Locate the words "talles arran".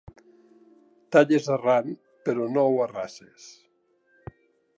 1.15-1.93